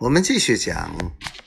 [0.00, 0.96] 我们继续讲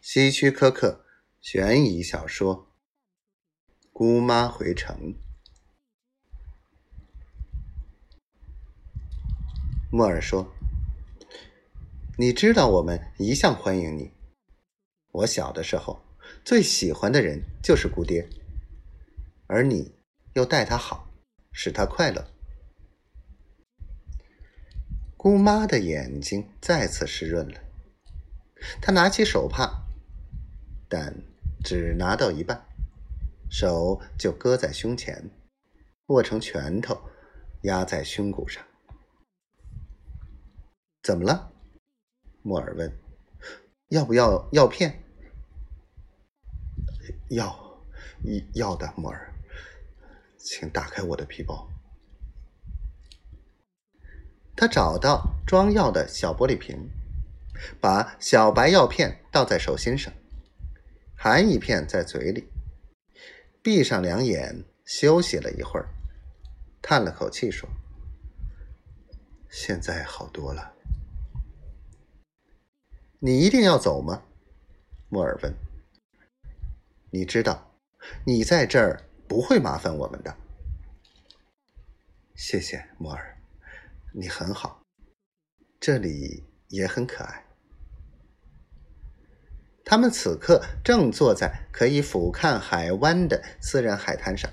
[0.00, 1.04] 希区柯克
[1.40, 2.56] 悬疑小说
[3.92, 5.14] 《姑妈回城》。
[9.92, 10.52] 莫尔说
[12.18, 14.10] ：“你知道我们一向欢迎你。
[15.12, 16.04] 我小的时候
[16.44, 18.28] 最喜欢的人就是姑爹，
[19.46, 19.94] 而你
[20.34, 21.08] 又待他好，
[21.52, 22.28] 使他快乐。”
[25.16, 27.71] 姑妈的眼睛再次湿润了。
[28.80, 29.84] 他拿起手帕，
[30.88, 31.14] 但
[31.64, 32.66] 只拿到一半，
[33.50, 35.30] 手就搁在胸前，
[36.06, 37.00] 握成拳头，
[37.62, 38.64] 压在胸骨上。
[41.02, 41.52] 怎么了？
[42.42, 42.92] 莫尔问。
[43.88, 45.02] 要不要药片？
[47.28, 47.82] 要，
[48.54, 49.34] 要的，莫尔。
[50.38, 51.68] 请打开我的皮包。
[54.56, 56.90] 他找到装药的小玻璃瓶。
[57.80, 60.12] 把小白药片倒在手心上，
[61.16, 62.48] 含一片在嘴里，
[63.62, 65.88] 闭上两眼休息了一会儿，
[66.80, 67.68] 叹了口气说
[69.50, 70.74] ：“现在好多了。”
[73.20, 74.24] 你一定要走吗？
[75.08, 75.54] 莫尔问。
[77.10, 77.76] 你知道，
[78.24, 80.36] 你在这儿不会麻烦我们的。
[82.34, 83.38] 谢谢，莫尔，
[84.12, 84.82] 你很好，
[85.78, 87.44] 这里也很可爱。
[89.92, 94.50] 他们此刻正坐在可以俯瞰海湾的私人海滩上。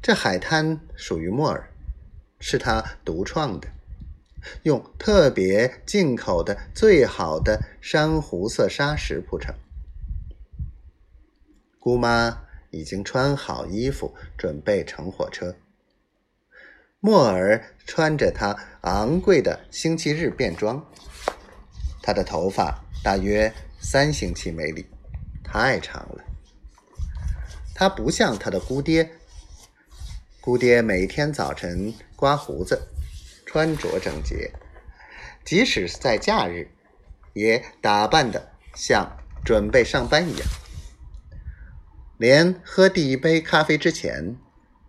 [0.00, 1.72] 这海滩属于莫尔，
[2.38, 3.66] 是他独创的，
[4.62, 9.52] 用特别进口的最好的珊瑚色砂石铺成。
[11.80, 15.56] 姑妈已经穿好衣服，准备乘火车。
[17.00, 20.86] 莫尔穿着他昂贵的星期日便装，
[22.00, 23.54] 他的头发大约。
[23.78, 24.84] 三星期没理，
[25.44, 26.24] 太长了。
[27.72, 29.12] 他不像他的姑爹，
[30.40, 32.88] 姑爹每天早晨刮胡子，
[33.46, 34.52] 穿着整洁，
[35.44, 36.68] 即使是在假日，
[37.32, 40.48] 也打扮的像准备上班一样。
[42.18, 44.36] 连喝第一杯咖啡之前，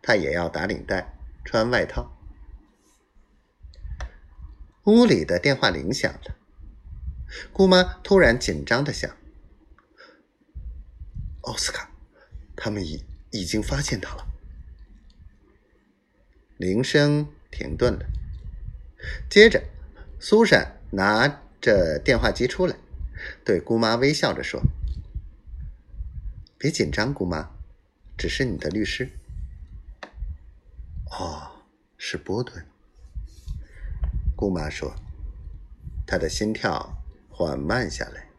[0.00, 2.16] 他也要打领带，穿外套。
[4.84, 6.36] 屋里的电话铃响了。
[7.52, 9.16] 姑妈突然紧张的想
[11.42, 11.90] ：“奥斯卡，
[12.56, 14.26] 他们已已经发现他了。”
[16.56, 18.06] 铃声停顿了，
[19.28, 19.62] 接着
[20.20, 22.76] 苏珊拿着电话机出来，
[23.44, 24.62] 对姑妈微笑着说
[26.56, 27.50] ：“别紧张，姑妈，
[28.16, 29.10] 只是你的律师。
[31.10, 31.64] ”“哦，
[31.98, 32.64] 是波顿。”
[34.36, 34.94] 姑妈说，
[36.06, 37.03] 她的心跳。
[37.36, 38.33] 缓慢下来。